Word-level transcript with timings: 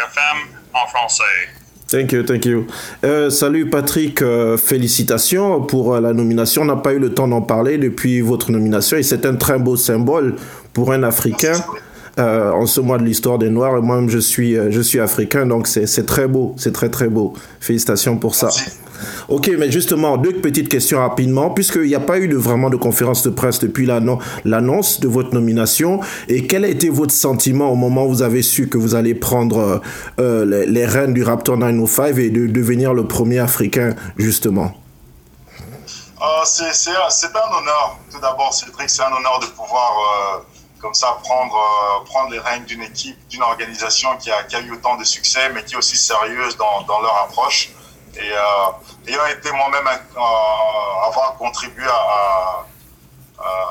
FM 0.00 0.58
en 0.72 0.88
français. 0.88 1.22
Thank 1.86 2.10
you, 2.10 2.24
thank 2.24 2.44
you. 2.46 2.66
Euh, 3.04 3.30
salut 3.30 3.70
Patrick, 3.70 4.22
euh, 4.22 4.56
félicitations 4.56 5.60
pour 5.60 5.94
euh, 5.94 6.00
la 6.00 6.12
nomination. 6.12 6.62
On 6.62 6.64
n'a 6.64 6.74
pas 6.74 6.94
eu 6.94 6.98
le 6.98 7.14
temps 7.14 7.28
d'en 7.28 7.42
parler 7.42 7.78
depuis 7.78 8.20
votre 8.20 8.50
nomination 8.50 8.96
et 8.96 9.04
c'est 9.04 9.24
un 9.24 9.36
très 9.36 9.56
beau 9.56 9.76
symbole 9.76 10.34
pour 10.72 10.92
un 10.92 11.04
Africain. 11.04 11.54
Euh, 12.18 12.50
en 12.50 12.66
ce 12.66 12.80
mois 12.80 12.98
de 12.98 13.04
l'histoire 13.04 13.38
des 13.38 13.50
Noirs, 13.50 13.80
moi-même 13.82 14.08
je 14.08 14.18
suis, 14.18 14.54
je 14.54 14.80
suis 14.80 14.98
africain, 14.98 15.46
donc 15.46 15.68
c'est 15.68 16.06
très 16.06 16.26
beau, 16.26 16.54
c'est 16.56 16.72
très 16.72 16.88
très 16.88 17.08
beau. 17.08 17.34
Félicitations 17.60 18.16
pour 18.16 18.34
ça. 18.34 18.46
Merci. 18.46 18.70
Ok, 19.28 19.50
mais 19.58 19.70
justement, 19.70 20.16
deux 20.16 20.32
petites 20.34 20.68
questions 20.68 20.98
rapidement, 20.98 21.50
puisqu'il 21.50 21.82
n'y 21.82 21.94
a 21.94 22.00
pas 22.00 22.18
eu 22.18 22.32
vraiment 22.34 22.70
de 22.70 22.76
conférence 22.76 23.22
de 23.22 23.30
presse 23.30 23.58
depuis 23.58 23.86
l'annon- 23.86 24.18
l'annonce 24.44 25.00
de 25.00 25.08
votre 25.08 25.34
nomination. 25.34 26.00
Et 26.28 26.46
quel 26.46 26.64
a 26.64 26.68
été 26.68 26.88
votre 26.90 27.12
sentiment 27.12 27.70
au 27.70 27.74
moment 27.74 28.06
où 28.06 28.08
vous 28.08 28.22
avez 28.22 28.42
su 28.42 28.68
que 28.68 28.78
vous 28.78 28.94
allez 28.94 29.14
prendre 29.14 29.58
euh, 29.58 29.78
euh, 30.20 30.44
les, 30.44 30.66
les 30.66 30.86
rênes 30.86 31.14
du 31.14 31.22
Raptor 31.22 31.56
905 31.56 32.18
et 32.18 32.30
de 32.30 32.46
devenir 32.46 32.94
le 32.94 33.06
premier 33.06 33.38
Africain, 33.38 33.94
justement? 34.16 34.72
Euh, 36.20 36.26
c'est 36.44 36.64
un 36.64 37.58
honneur. 37.58 37.98
Tout 38.12 38.20
d'abord, 38.20 38.54
Cédric, 38.54 38.88
c'est 38.88 39.02
un 39.02 39.12
honneur 39.12 39.40
de 39.40 39.46
pouvoir, 39.46 39.92
euh, 39.98 40.40
comme 40.80 40.94
ça, 40.94 41.18
prendre, 41.22 41.56
prendre 42.06 42.30
les 42.30 42.38
règnes 42.38 42.64
d'une 42.64 42.82
équipe, 42.82 43.16
d'une 43.28 43.42
organisation 43.42 44.10
qui 44.20 44.30
a, 44.30 44.42
qui 44.44 44.56
a 44.56 44.60
eu 44.60 44.72
autant 44.72 44.96
de 44.96 45.04
succès, 45.04 45.50
mais 45.54 45.62
qui 45.64 45.74
est 45.74 45.78
aussi 45.78 45.96
sérieuse 45.96 46.56
dans 46.56 47.00
leur 47.00 47.26
approche. 47.28 47.70
Et 48.16 48.32
euh, 48.32 49.08
ayant 49.08 49.26
été 49.26 49.50
moi-même, 49.50 49.86
avoir 50.16 51.34
contribué 51.36 51.84
à, 51.86 52.64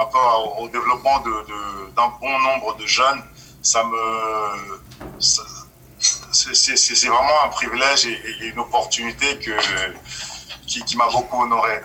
un 0.00 0.04
peu 0.06 0.18
au, 0.58 0.68
développement 0.68 1.20
d'un 1.20 2.08
bon 2.20 2.38
nombre 2.40 2.76
de 2.76 2.86
jeunes, 2.86 3.22
ça 3.62 3.84
me. 3.84 4.80
c'est- 5.20 7.08
vraiment 7.08 7.44
un 7.44 7.48
privilège 7.48 8.06
et, 8.06 8.48
une 8.48 8.58
opportunité 8.58 9.38
que, 9.38 9.52
qui 10.66 10.96
m'a 10.96 11.08
beaucoup 11.08 11.42
honoré. 11.42 11.80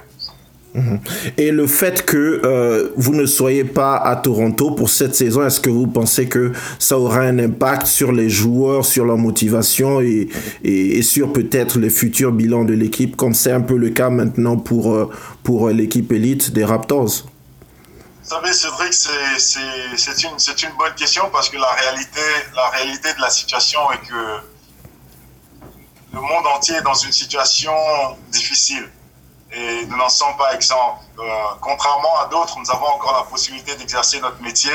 Et 1.37 1.51
le 1.51 1.65
fait 1.65 2.05
que 2.05 2.41
euh, 2.45 2.89
vous 2.95 3.15
ne 3.15 3.25
soyez 3.25 3.63
pas 3.63 3.95
à 3.97 4.15
Toronto 4.15 4.71
pour 4.71 4.89
cette 4.89 5.15
saison, 5.15 5.45
est-ce 5.45 5.59
que 5.59 5.69
vous 5.69 5.87
pensez 5.87 6.27
que 6.29 6.51
ça 6.77 6.97
aura 6.99 7.21
un 7.21 7.39
impact 7.39 7.87
sur 7.87 8.11
les 8.11 8.29
joueurs, 8.29 8.85
sur 8.85 9.03
leur 9.05 9.17
motivation 9.17 9.99
et, 9.99 10.29
et, 10.63 11.01
sur 11.01 11.33
peut-être 11.33 11.79
les 11.79 11.89
futurs 11.89 12.31
bilans 12.31 12.65
de 12.65 12.73
l'équipe, 12.73 13.15
comme 13.15 13.33
c'est 13.33 13.51
un 13.51 13.61
peu 13.61 13.77
le 13.77 13.89
cas 13.89 14.09
maintenant 14.11 14.57
pour, 14.57 14.93
euh, 14.93 15.09
pour 15.43 15.69
l'équipe 15.69 16.11
élite 16.11 16.51
des 16.51 16.63
Raptors? 16.65 17.25
Vous 18.23 18.35
savez, 18.35 18.53
Cédric, 18.53 18.93
c'est- 18.93 20.23
une, 20.23 20.69
une 20.69 20.77
bonne 20.77 20.93
question 20.95 21.23
parce 21.31 21.49
que 21.49 21.57
la 21.57 21.71
réalité, 21.81 22.21
la 22.55 22.69
réalité 22.69 23.09
de 23.17 23.21
la 23.21 23.29
situation 23.31 23.79
est 23.91 24.07
que 24.07 24.43
le 26.13 26.21
monde 26.21 26.45
entier 26.55 26.75
est 26.75 26.83
dans 26.83 26.93
une 26.93 27.11
situation 27.11 27.71
difficile 28.31 28.83
et 29.51 29.85
nous 29.85 29.97
n'en 29.97 30.09
sommes 30.09 30.35
pas 30.37 30.53
exempts. 30.53 30.99
Euh, 31.17 31.23
contrairement 31.61 32.19
à 32.19 32.27
d'autres, 32.27 32.57
nous 32.59 32.71
avons 32.71 32.87
encore 32.87 33.13
la 33.13 33.23
possibilité 33.23 33.75
d'exercer 33.75 34.19
notre 34.19 34.41
métier, 34.41 34.73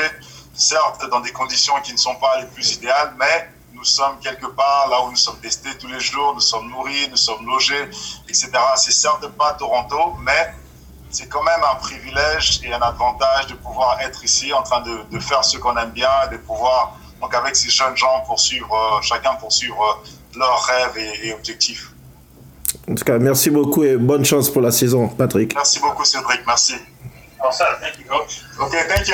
certes 0.53 1.07
dans 1.09 1.21
des 1.21 1.31
conditions 1.31 1.73
qui 1.83 1.93
ne 1.93 1.97
sont 1.97 2.15
pas 2.15 2.39
les 2.41 2.47
plus 2.47 2.73
idéales, 2.73 3.13
mais 3.17 3.49
nous 3.73 3.83
sommes 3.85 4.19
quelque 4.19 4.47
part 4.47 4.87
là 4.89 5.01
où 5.03 5.11
nous 5.11 5.17
sommes 5.17 5.39
testés 5.39 5.77
tous 5.77 5.87
les 5.87 5.99
jours, 5.99 6.33
nous 6.33 6.41
sommes 6.41 6.69
nourris, 6.69 7.07
nous 7.09 7.17
sommes 7.17 7.45
logés, 7.45 7.89
etc. 8.27 8.51
C'est 8.75 8.91
certes 8.91 9.27
pas 9.29 9.53
Toronto, 9.53 10.15
mais 10.19 10.53
c'est 11.09 11.29
quand 11.29 11.43
même 11.43 11.63
un 11.63 11.75
privilège 11.75 12.61
et 12.63 12.73
un 12.73 12.81
avantage 12.81 13.47
de 13.47 13.53
pouvoir 13.55 13.99
être 14.01 14.23
ici 14.23 14.51
en 14.53 14.63
train 14.63 14.81
de, 14.81 15.03
de 15.09 15.19
faire 15.19 15.43
ce 15.45 15.57
qu'on 15.57 15.75
aime 15.77 15.91
bien, 15.91 16.09
de 16.31 16.37
pouvoir, 16.37 16.97
donc 17.21 17.33
avec 17.33 17.55
ces 17.55 17.69
jeunes 17.69 17.95
gens, 17.95 18.21
poursuivre, 18.25 18.73
euh, 18.73 19.01
chacun 19.01 19.35
poursuivre 19.35 19.81
euh, 19.81 20.37
leurs 20.37 20.63
rêves 20.63 20.97
et, 20.97 21.27
et 21.27 21.33
objectifs. 21.33 21.94
En 22.89 22.95
tout 22.95 23.03
cas, 23.03 23.17
merci 23.17 23.49
beaucoup 23.49 23.83
et 23.83 23.97
bonne 23.97 24.25
chance 24.25 24.49
pour 24.49 24.61
la 24.61 24.71
saison, 24.71 25.07
Patrick. 25.07 25.55
Merci 25.55 25.79
beaucoup, 25.79 26.05
Cédric. 26.05 26.41
Merci. 26.45 26.73
All 27.43 27.53
set. 27.53 27.67
Thank 27.81 27.99
you, 27.99 28.05
coach. 28.09 28.41
OK, 28.59 28.71
thank 28.87 29.07
you. 29.07 29.13